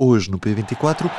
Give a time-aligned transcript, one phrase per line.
[0.00, 1.10] Hoje no P24,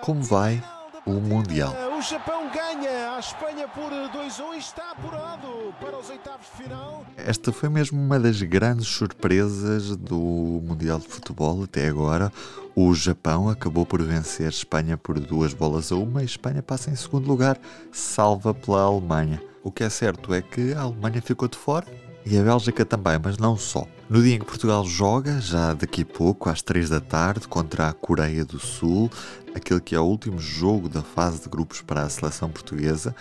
[0.00, 0.64] como vai
[1.04, 1.74] o Mundial?
[1.94, 7.04] O Japão ganha a Espanha por 2-1 e está apurado para os oitavos de final.
[7.18, 12.32] Esta foi mesmo uma das grandes surpresas do Mundial de Futebol até agora.
[12.74, 16.96] O Japão acabou por vencer Espanha por duas bolas a uma e Espanha passa em
[16.96, 17.58] segundo lugar,
[17.92, 19.38] salva pela Alemanha.
[19.62, 21.86] O que é certo é que a Alemanha ficou de fora
[22.24, 23.86] e a Bélgica também, mas não só.
[24.08, 27.88] No dia em que Portugal joga, já daqui a pouco, às 3 da tarde, contra
[27.88, 29.10] a Coreia do Sul,
[29.54, 33.14] aquele que é o último jogo da fase de grupos para a seleção portuguesa,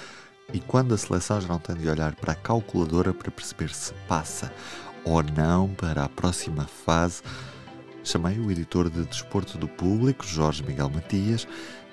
[0.53, 3.93] e quando a seleção já não tem de olhar para a calculadora para perceber se
[4.07, 4.51] passa
[5.05, 7.21] ou não para a próxima fase,
[8.03, 11.47] chamei o editor de Desporto do Público, Jorge Miguel Matias,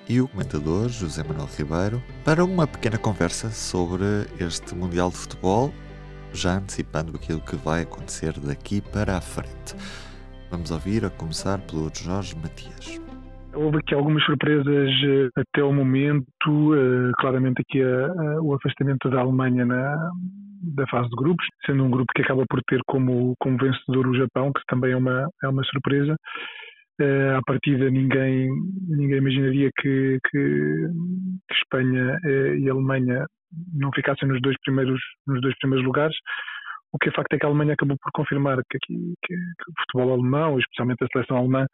[0.09, 4.05] e o comentador José Manuel Ribeiro para uma pequena conversa sobre
[4.39, 5.73] este Mundial de Futebol
[6.37, 9.75] já antecipando aquilo que vai acontecer daqui para a frente.
[10.51, 13.01] Vamos ouvir, a começar pelo Jorge Matias.
[13.53, 17.81] Houve aqui algumas surpresas eh, até o momento, eh, claramente aqui
[18.41, 20.11] o afastamento da Alemanha na,
[20.61, 24.15] da fase de grupos, sendo um grupo que acaba por ter como, como vencedor o
[24.15, 26.15] Japão, que também é uma, é uma surpresa.
[26.99, 28.49] Uh, à partida ninguém,
[28.87, 30.87] ninguém imaginaria que, que,
[31.47, 32.17] que Espanha
[32.57, 33.27] e Alemanha
[33.73, 36.15] não ficassem nos dois primeiros, nos dois primeiros lugares.
[36.91, 39.73] O que é facto é que a Alemanha acabou por confirmar que, que, que o
[39.81, 41.65] futebol alemão, especialmente a seleção alemã,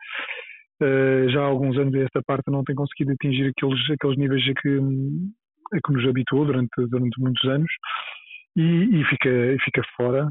[0.81, 4.61] uh, já há alguns anos esta parte não tem conseguido atingir aqueles, aqueles níveis a
[4.61, 4.79] que,
[5.73, 7.71] a que nos habituou durante, durante muitos anos
[8.55, 9.29] e, e, fica,
[9.63, 10.29] fica fora,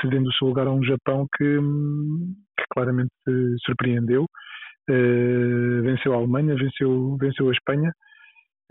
[0.00, 1.44] cedendo o seu lugar a um Japão que,
[2.58, 3.12] que claramente
[3.64, 4.26] surpreendeu.
[4.90, 7.92] Uh, venceu a Alemanha, venceu, venceu a Espanha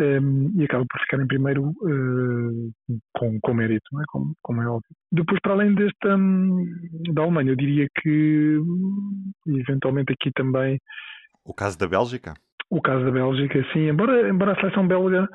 [0.02, 2.74] um, e acaba por ficar em primeiro uh,
[3.16, 4.04] com, com mérito, é?
[4.08, 4.90] como, como, é óbvio.
[5.12, 6.66] Depois, para além desta um,
[7.14, 8.60] da Alemanha, eu diria que
[9.48, 10.80] eventualmente aqui também.
[11.46, 12.34] O caso da Bélgica?
[12.70, 15.28] O caso da Bélgica, sim, embora, embora a seleção belga.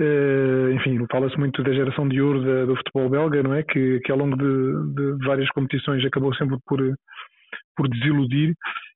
[0.00, 3.62] Uh, enfim, fala-se muito da geração de ouro da, do futebol belga, não é?
[3.62, 6.80] Que, que ao longo de, de, várias competições acabou sempre por,
[7.76, 8.54] por desiludir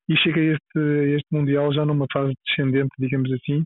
[0.09, 3.63] e chega a este, este Mundial já numa fase descendente, digamos assim,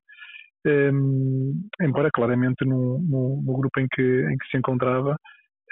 [0.66, 5.16] um, embora claramente no, no, no, grupo em que, em que se encontrava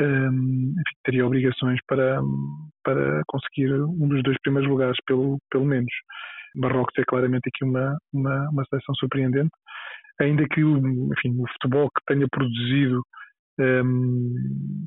[0.01, 2.21] um, enfim, teria obrigações para,
[2.83, 5.93] para conseguir um dos dois primeiros lugares, pelo, pelo menos.
[6.57, 9.51] Marrocos é claramente aqui uma, uma, uma seleção surpreendente,
[10.21, 13.03] ainda que enfim, o futebol que tenha produzido
[13.59, 14.35] um,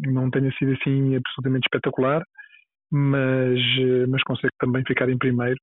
[0.06, 2.24] não tenha sido assim absolutamente espetacular,
[2.92, 3.60] mas,
[4.10, 5.58] mas consegue também ficar em primeiro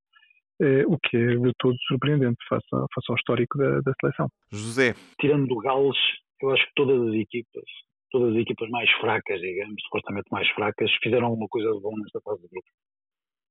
[0.61, 4.29] eh, o que é de todo surpreendente face, face ao histórico da, da, seleção.
[4.53, 4.95] José.
[5.19, 5.97] Tirando do Gales,
[6.43, 7.65] eu acho que todas as equipas,
[8.11, 12.21] todas as equipas mais fracas, digamos, supostamente mais fracas, fizeram alguma coisa de bom nesta
[12.21, 12.69] fase de grupo.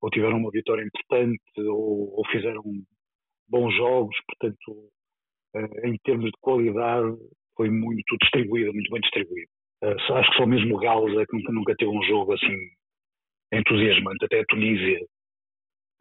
[0.02, 2.62] Ou tiveram uma vitória importante, ou, ou fizeram
[3.50, 4.99] bons jogos, portanto, eh,
[5.84, 7.18] em termos de qualidade,
[7.56, 9.50] foi muito distribuída, muito bem distribuída.
[9.84, 12.56] Eh, acho que só mesmo o Gales é que nunca, nunca teve um jogo assim
[13.54, 14.26] entusiasmante.
[14.26, 15.00] Até a Tunísia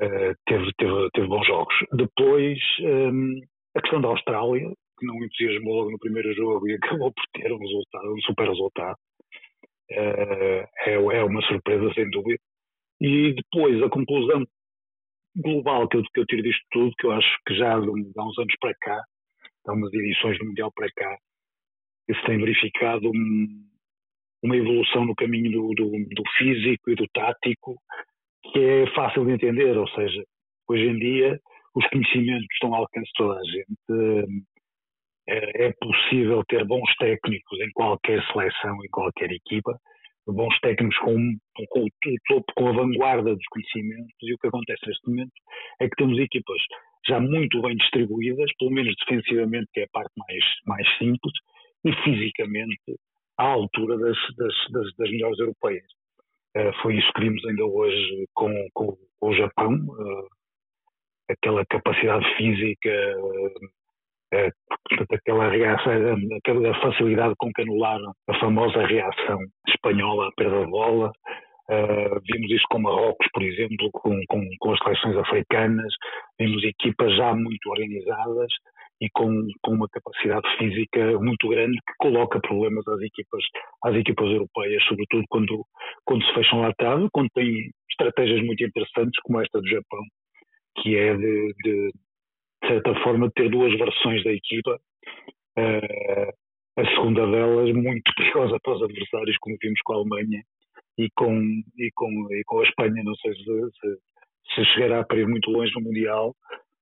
[0.03, 1.75] uh, teve, teve, teve bons jogos.
[1.93, 3.41] Depois, um,
[3.77, 7.53] a questão da Austrália, que não entusiasmou logo no primeiro jogo e acabou por ter
[7.53, 8.97] um resultado, um super resultado,
[9.91, 12.39] é, é uma surpresa, sem dúvida.
[13.01, 14.45] E depois, a conclusão
[15.37, 18.39] global que eu, que eu tiro disto tudo, que eu acho que já há uns
[18.39, 19.03] anos para cá,
[19.69, 21.17] há umas edições do Mundial para cá,
[22.07, 23.69] que se tem verificado um,
[24.43, 27.77] uma evolução no caminho do, do, do, físico e do tático
[28.53, 30.25] que é fácil de entender, ou seja,
[30.69, 31.39] hoje em dia
[31.75, 34.45] os conhecimentos estão ao alcance de toda a gente.
[35.29, 39.79] É, é possível ter bons técnicos em qualquer seleção, em qualquer equipa,
[40.27, 41.37] bons técnicos com,
[41.69, 41.89] com o
[42.27, 45.33] topo, com a vanguarda dos conhecimentos, e o que acontece neste momento
[45.81, 46.59] é que temos equipas
[47.09, 51.33] já muito bem distribuídas, pelo menos defensivamente, que é a parte mais, mais simples,
[51.85, 52.97] e fisicamente
[53.39, 55.87] à altura das, das, das, das melhores europeias.
[56.55, 60.29] Eh, foi isso que vimos ainda hoje com, com, com o Japão, uh,
[61.31, 64.53] aquela capacidade física, uh,
[65.13, 65.93] aquela reação,
[66.37, 69.39] aquela facilidade com que anularam a famosa reação
[69.69, 71.13] espanhola à perda de bola.
[71.69, 75.93] Vimos isso com Marrocos, por exemplo, com, com, com as seleções africanas,
[76.39, 78.51] vimos equipas já muito organizadas
[79.01, 83.45] e com, com uma capacidade física muito grande que coloca problemas às equipas,
[83.85, 85.65] às equipas europeias, sobretudo quando,
[86.05, 90.03] quando se fecham lá atrás, quando têm estratégias muito interessantes, como esta do Japão,
[90.79, 94.81] que é de, de, de certa forma ter duas versões da equipa.
[95.59, 96.33] Uh,
[96.79, 100.43] a segunda delas muito perigosa para os adversários, como vimos com a Alemanha
[100.99, 101.41] e com,
[101.79, 103.03] e com, e com a Espanha.
[103.05, 103.99] Não sei se, se,
[104.55, 106.35] se chegará para ir muito longe no Mundial,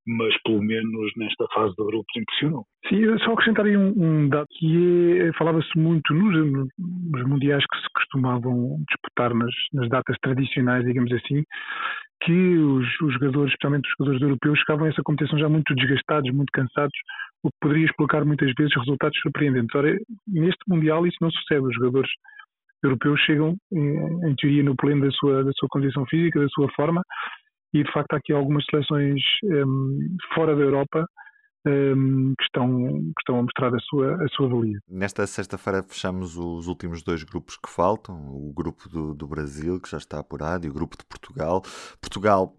[0.06, 2.64] mas pelo menos nesta fase de grupos impressionou.
[2.88, 7.76] Sim, só acrescentar aí um, um dado que é, falava-se muito nos, nos, mundiais que
[7.78, 11.42] se costumavam disputar nas, nas, datas tradicionais, digamos assim,
[12.22, 16.32] que os, os, jogadores, especialmente os jogadores europeus, chegavam a essa competição já muito desgastados,
[16.32, 16.96] muito cansados,
[17.42, 19.74] o que poderia explicar muitas vezes resultados surpreendentes.
[19.74, 19.92] Ora,
[20.28, 22.10] neste Mundial isso não sucede, os jogadores
[22.82, 27.02] europeus chegam, em, teoria, no pleno da sua, da sua condição física, da sua forma,
[27.74, 31.06] e de facto há aqui algumas seleções um, fora da Europa
[31.66, 34.78] um, que, estão, que estão a mostrar a sua, a sua valia.
[34.88, 39.90] Nesta sexta-feira fechamos os últimos dois grupos que faltam, o grupo do, do, Brasil, que
[39.90, 41.62] já está apurado, e o grupo de Portugal.
[42.00, 42.56] Portugal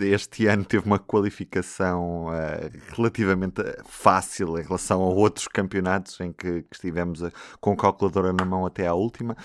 [0.00, 6.62] este ano teve uma qualificação uh, relativamente fácil em relação a outros campeonatos em que,
[6.62, 7.30] que estivemos a,
[7.60, 9.36] com a calculadora na mão até à última.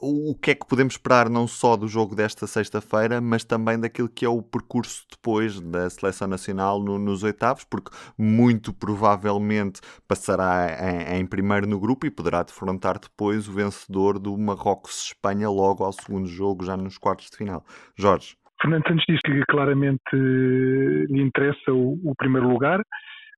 [0.00, 3.80] Uh, o que é que podemos esperar não só do jogo desta sexta-feira, mas também
[3.80, 8.41] daquilo que é o percurso depois da seleção nacional no, nos oitavos, porque muito
[8.78, 15.48] provavelmente passará em, em, primeiro no grupo e poderá defrontar depois o vencedor do Marrocos-Espanha
[15.48, 17.64] logo ao segundo jogo, já nos quartos de final.
[17.98, 18.36] Jorge.
[18.60, 22.80] Fernando Santos disse que claramente eh, lhe interessa o, o primeiro lugar.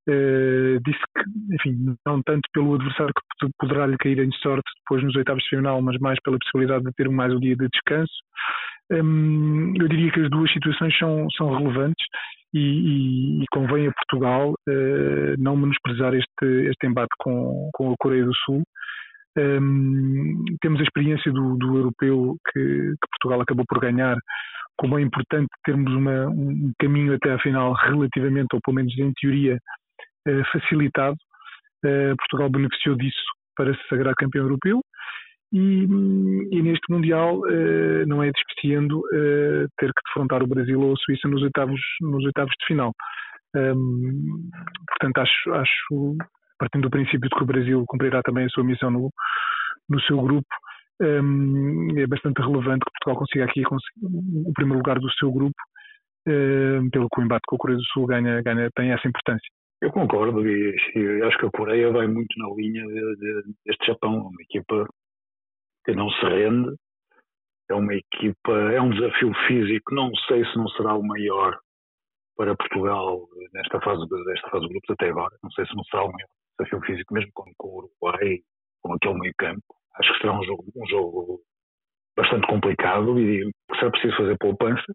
[0.07, 3.11] Uh, disse que, enfim, não tanto pelo adversário
[3.41, 6.85] que poderá lhe cair em sorte depois nos oitavos de final, mas mais pela possibilidade
[6.85, 8.13] de ter mais um dia de descanso.
[8.93, 12.05] Um, eu diria que as duas situações são, são relevantes
[12.55, 17.97] e, e, e convém a Portugal uh, não menosprezar este, este embate com, com a
[17.99, 18.63] Coreia do Sul.
[19.37, 24.17] Um, temos a experiência do, do europeu que, que, Portugal acabou por ganhar,
[24.79, 29.13] como é importante termos uma, um caminho até a final relativamente, ou pelo menos em
[29.21, 29.59] teoria,
[30.29, 31.17] uh, facilitado.
[31.85, 33.25] Uh, Portugal beneficiou disso
[33.57, 34.81] para se sagrar campeão europeu
[35.55, 35.87] e,
[36.51, 40.97] e neste Mundial uh, não é despreciando uh, ter que defrontar o Brasil ou a
[40.97, 42.93] Suíça nos oitavos, nos oitavos de final.
[43.57, 44.51] Um,
[44.89, 46.17] portanto, acho, acho,
[46.59, 49.11] partindo do princípio de que o Brasil cumprirá também a sua missão no,
[49.89, 50.49] no seu grupo,
[51.01, 55.55] um, é bastante relevante que Portugal consiga aqui o primeiro lugar do seu grupo,
[56.27, 59.49] um, pelo que o embate com a Coreia do Sul ganha, ganha, tem essa importância.
[59.81, 60.75] Eu concordo e,
[61.25, 64.89] acho que a Coreia vai muito na linha de, de, deste Japão, uma equipa
[65.85, 66.75] que não se rende.
[67.71, 71.59] É uma equipa, é um desafio físico, não sei se não será o maior
[72.37, 75.35] para Portugal nesta fase, desta fase de grupos até agora.
[75.43, 76.29] Não sei se não será o maior
[76.59, 78.39] desafio físico, mesmo com, com o Uruguai,
[78.83, 79.63] com aquele meio campo.
[79.99, 81.41] Acho que será um jogo, um jogo
[82.17, 84.93] bastante complicado e será preciso fazer poupança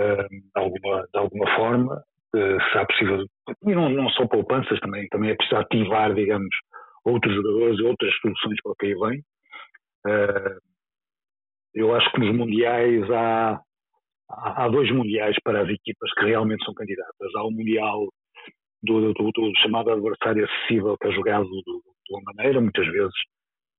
[0.00, 2.04] uh, de, alguma, de alguma forma.
[2.34, 3.24] Uh, será possível,
[3.66, 6.54] e não, não só poupanças, também, também é preciso ativar, digamos,
[7.04, 9.22] outros jogadores e outras soluções para o que aí vem.
[10.06, 10.58] Uh,
[11.74, 13.60] eu acho que nos mundiais há,
[14.28, 17.34] há dois mundiais para as equipas que realmente são candidatas.
[17.36, 18.08] Há o mundial
[18.82, 23.14] do, do, do chamado adversário acessível, que é jogado de, de uma maneira, muitas vezes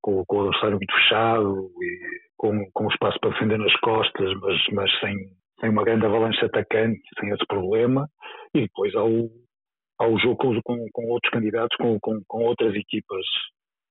[0.02, 4.58] com, com, o adversário muito fechado e com, com espaço para defender nas costas, mas,
[4.72, 5.16] mas sem,
[5.60, 8.08] sem uma grande avalanche atacante, sem esse problema.
[8.54, 9.30] E depois há o,
[10.00, 13.26] há o jogo com, com, com outros candidatos, com, com, com outras equipas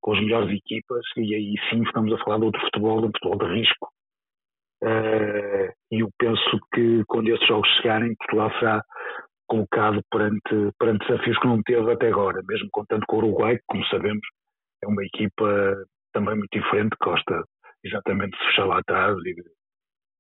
[0.00, 3.12] com as melhores equipas, e aí sim estamos a falar de outro futebol, de um
[3.12, 3.88] futebol de risco.
[4.82, 8.84] Uh, e eu penso que quando esses jogos chegarem, Portugal será
[9.48, 13.64] colocado perante, perante desafios que não teve até agora, mesmo contando com o Uruguai, que,
[13.66, 14.22] como sabemos,
[14.82, 17.42] é uma equipa também muito diferente, gosta
[17.82, 19.42] exatamente de se fechar lá atrás e de,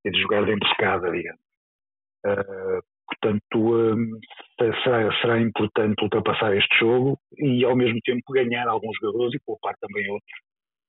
[0.06, 1.40] e de jogar de emboscada, digamos.
[2.26, 4.20] Uh, Portanto, hum,
[4.84, 9.74] será, será importante ultrapassar este jogo e, ao mesmo tempo, ganhar alguns jogadores e poupar
[9.80, 10.32] também outros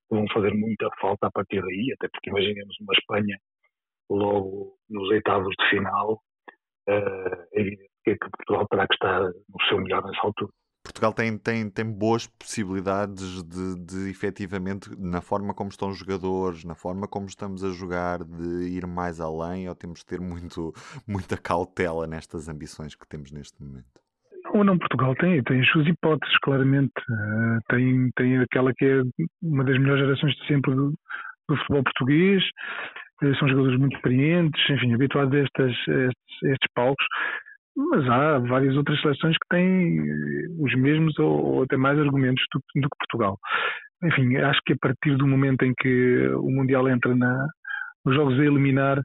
[0.09, 3.37] que vão fazer muita falta a partir daí, até porque imaginemos uma Espanha
[4.09, 6.13] logo nos oitavos de final,
[6.89, 10.51] uh, é evidente que Portugal terá que estar no seu melhor nessa altura.
[10.83, 16.63] Portugal tem, tem, tem boas possibilidades de, de efetivamente, na forma como estão os jogadores,
[16.63, 20.73] na forma como estamos a jogar, de ir mais além ou temos de ter muito,
[21.07, 24.01] muita cautela nestas ambições que temos neste momento?
[24.53, 26.93] Não, não, Portugal tem, tem as suas hipóteses, claramente.
[27.09, 29.01] Uh, tem, tem aquela que é
[29.43, 30.93] uma das melhores gerações de sempre do,
[31.47, 32.43] do futebol português.
[33.21, 37.05] Uh, são jogadores muito experientes, enfim, habituados a, estas, a estes, a estes palcos
[37.75, 42.43] mas há várias outras seleções que têm eh, os mesmos ou, ou até mais argumentos
[42.53, 43.37] do, do, que Portugal.
[44.03, 47.47] Enfim, acho que a partir do momento em que o Mundial entra na,
[48.05, 49.01] nos jogos a eliminar,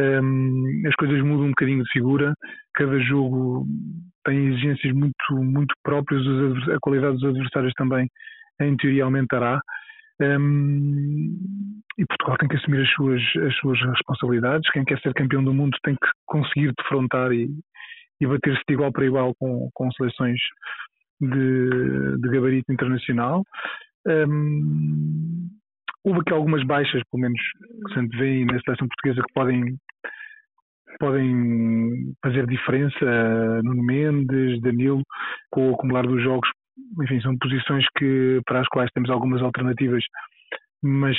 [0.00, 2.34] um, as coisas mudam um bocadinho de figura.
[2.74, 3.66] Cada jogo
[4.24, 6.22] tem exigências muito, muito próprias,
[6.68, 8.08] a qualidade dos adversários também,
[8.60, 9.60] em teoria, aumentará.
[10.20, 11.36] Um,
[11.96, 14.70] e Portugal tem que assumir as suas, as suas responsabilidades.
[14.70, 17.48] Quem quer ser campeão do mundo tem que conseguir defrontar e,
[18.20, 20.40] e bater-se de igual para igual com, com seleções
[21.20, 23.44] de, de gabarito internacional.
[24.06, 25.48] Um,
[26.04, 27.40] houve aqui algumas baixas, pelo menos
[27.86, 29.76] que se antevêem na seleção portuguesa, que podem,
[30.98, 33.62] podem fazer diferença.
[33.62, 35.02] Nuno Mendes, Danilo,
[35.50, 36.48] com o acumular dos jogos,
[37.02, 40.04] enfim, são posições que, para as quais temos algumas alternativas,
[40.82, 41.16] mas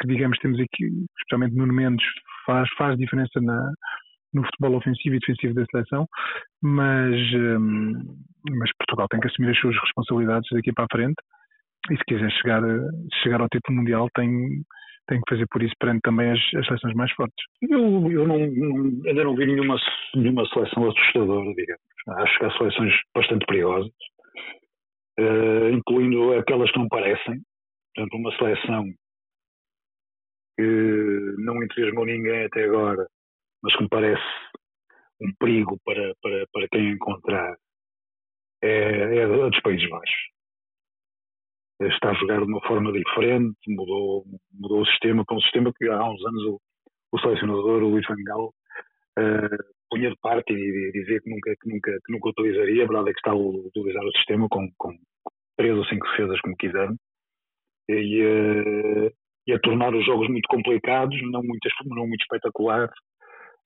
[0.00, 2.04] que, digamos, temos aqui, especialmente Nuno Mendes,
[2.44, 3.72] faz, faz diferença na,
[4.32, 6.06] no futebol ofensivo e defensivo da seleção,
[6.62, 7.92] mas, um,
[8.50, 11.16] mas Portugal tem que assumir as suas responsabilidades daqui para a frente
[11.90, 12.62] e se quiser chegar,
[13.22, 14.62] chegar ao título mundial tem,
[15.08, 17.44] tem que fazer por isso perante também as, as seleções mais fortes.
[17.62, 19.76] Eu, eu não, ainda não vi nenhuma,
[20.14, 21.82] nenhuma seleção assustadora, digamos.
[22.08, 23.92] Acho que há seleções bastante perigosas,
[25.18, 27.40] uh, incluindo aquelas que não parecem.
[27.94, 28.84] Portanto, uma seleção
[30.56, 33.06] que não entusiasmou ninguém até agora,
[33.62, 34.22] mas que me parece
[35.20, 37.56] um perigo para, para, para quem encontrar,
[38.62, 40.32] é, é dos Países Baixos.
[41.80, 45.88] Está a jogar de uma forma diferente, mudou, mudou o sistema para um sistema que
[45.88, 46.60] há uns anos o,
[47.12, 48.54] o selecionador, o Luís Van Gaal,
[49.18, 52.84] uh, punha de parte e dizia que nunca, que, nunca, que nunca utilizaria.
[52.84, 54.96] A verdade é que está a utilizar o sistema com, com
[55.56, 56.96] três ou cinco defesas, como quiserem,
[57.88, 59.12] e, uh,
[59.46, 62.94] e a tornar os jogos muito complicados, não muito, não muito espetaculares,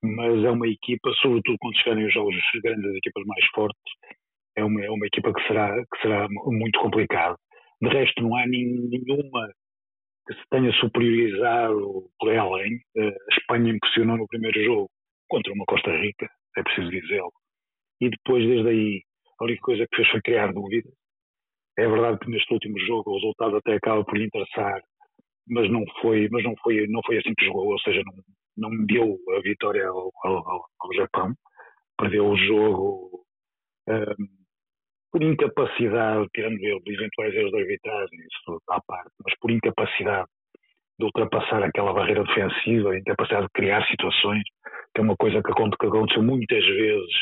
[0.06, 3.92] mas é uma equipa, sobretudo quando chegarem os jogos grandes, as equipas mais fortes,
[4.56, 7.36] é uma, é uma equipa que será, que será muito complicada.
[7.82, 9.52] De resto, não há nenhuma
[10.26, 12.80] que se tenha superiorizado por além.
[12.96, 14.90] Eh, a Espanha impressionou no primeiro jogo
[15.28, 17.32] contra uma Costa Rica, é preciso dizê-lo.
[18.00, 19.02] E depois, desde aí,
[19.40, 20.92] a única coisa que fez foi criar dúvidas.
[21.78, 24.80] É verdade que neste último jogo o resultado até acaba por lhe interessar,
[25.48, 28.14] mas não foi, mas não foi, não foi assim que jogou, ou seja, não,
[28.56, 31.34] não deu a vitória ao, ao, ao Japão,
[31.98, 33.24] perdeu o jogo
[33.88, 34.26] um,
[35.12, 40.28] por incapacidade, tirando eventuais erros de arbitragem, isso à parte, mas por incapacidade
[40.98, 44.42] de ultrapassar aquela barreira defensiva, incapacidade de criar situações,
[44.94, 47.12] que é uma coisa que aconteceu muitas vezes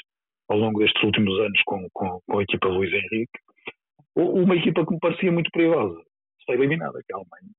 [0.48, 3.38] ao longo destes últimos anos com, com, com a equipa Luís Henrique.
[4.16, 6.00] Uma equipa que me parecia muito perigosa.
[6.40, 7.52] Está eliminada, que é a Alemanha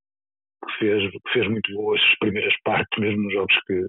[0.77, 3.87] fez, fez muito boas primeiras partes, mesmo nos jogos que,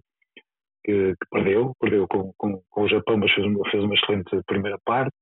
[0.85, 1.73] que, que perdeu.
[1.81, 5.15] Perdeu com, com, com, o Japão, mas fez uma, fez uma excelente primeira parte.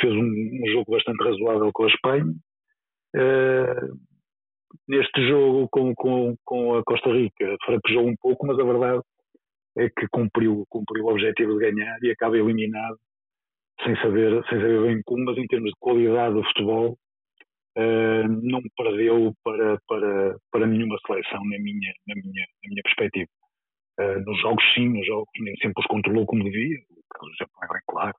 [0.00, 2.32] Fez um, um jogo bastante razoável com a Espanha.
[3.16, 4.10] Uh,
[4.88, 9.02] neste jogo com, com, com a Costa Rica, fraquejou um pouco, mas a verdade
[9.78, 12.96] é que cumpriu, cumpriu o objetivo de ganhar e acaba eliminado
[13.84, 16.96] sem saber, sem saber bem como, mas em termos de qualidade do futebol,
[17.78, 23.30] uh, não perdeu para, para, para nenhuma seleção na minha, na minha, na minha perspectiva.
[23.98, 27.72] Uh, nos jogos, sim, nos jogos nem sempre os controlou como devia, o Japão é
[27.72, 28.14] bem claro.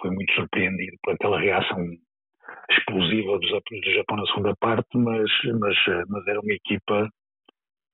[0.00, 1.84] Foi muito surpreendido por aquela reação
[2.70, 5.28] explosiva do, do Japão na segunda parte, mas,
[5.60, 5.76] mas,
[6.08, 7.08] mas era uma equipa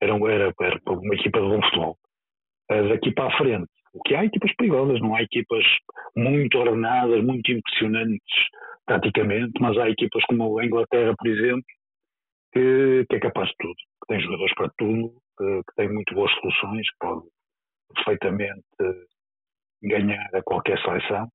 [0.01, 1.99] era, era, era uma equipa de bom futebol.
[2.71, 5.65] Uh, daqui para a frente, o que há equipas perigosas, não há equipas
[6.17, 8.49] muito ordenadas, muito impressionantes
[8.87, 11.65] taticamente, mas há equipas como a Inglaterra, por exemplo,
[12.53, 16.15] que, que é capaz de tudo, que tem jogadores para tudo, que, que tem muito
[16.15, 17.23] boas soluções, que pode
[17.95, 18.65] perfeitamente
[19.83, 21.29] ganhar a qualquer seleção.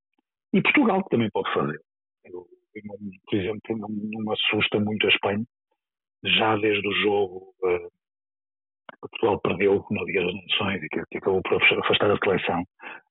[0.54, 1.80] E Portugal, que também pode fazer.
[2.26, 2.46] Eu,
[3.26, 5.44] por exemplo, não, não me assusta muito a Espanha,
[6.24, 7.99] já desde o jogo uh,
[9.02, 12.64] Portugal perdeu na Liga das Nações e que, que, acabou por afastar a seleção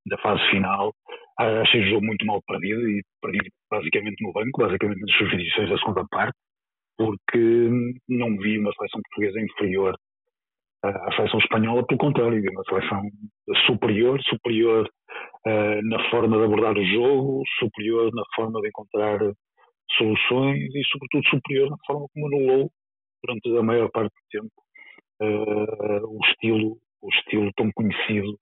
[0.06, 0.92] da fase final.
[1.38, 5.70] Ah, achei o jogo muito mal perdido e perdido basicamente no banco, basicamente nas substituições
[5.70, 6.36] da segunda parte,
[6.96, 7.70] porque
[8.08, 9.94] não vi uma seleção portuguesa inferior
[10.84, 13.02] à seleção espanhola, pelo contrário, vi uma seleção
[13.66, 14.88] superior, superior
[15.46, 19.18] uh, na forma de abordar o jogo, superior na forma de encontrar
[19.96, 22.70] soluções e, sobretudo, superior na forma como anulou
[23.22, 24.52] durante a maior parte do tempo
[25.20, 28.38] uh, o estilo o estilo tão conhecido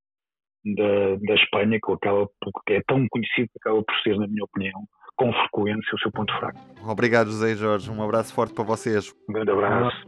[0.65, 2.29] da, da Espanha que acaba
[2.67, 4.83] que é tão conhecido que acaba por ser na minha opinião
[5.15, 6.59] com frequência o seu ponto fraco.
[6.85, 9.15] Obrigado José Jorge, um abraço forte para vocês.
[9.29, 10.07] Um grande abraço.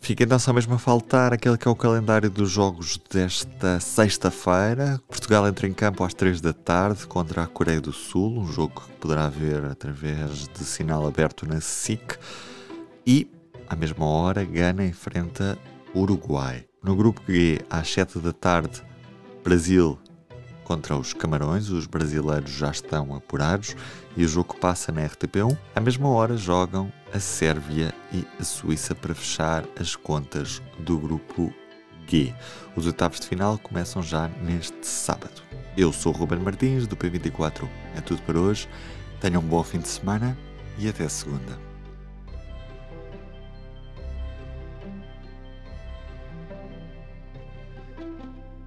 [0.00, 5.00] Fica então só mesmo a faltar aquele que é o calendário dos jogos desta sexta-feira.
[5.08, 8.80] Portugal entra em campo às 3 da tarde contra a Coreia do Sul, um jogo
[8.80, 12.16] que poderá ver através de sinal aberto na SIC.
[13.04, 13.28] E
[13.68, 15.58] à mesma hora, Gana enfrenta
[15.94, 16.64] Uruguai.
[16.82, 18.82] No grupo G, às 7 da tarde,
[19.42, 19.98] Brasil
[20.64, 21.70] contra os Camarões.
[21.70, 23.74] Os brasileiros já estão apurados
[24.16, 25.56] e o jogo passa na RTP1.
[25.74, 31.52] À mesma hora, jogam a Sérvia e a Suíça para fechar as contas do grupo
[32.08, 32.34] porquê.
[32.74, 35.42] Os oitavos de final começam já neste sábado.
[35.76, 37.68] Eu sou o Ruben Martins, do P24.
[37.94, 38.68] É tudo para hoje.
[39.20, 40.36] Tenham um bom fim de semana
[40.78, 41.67] e até segunda.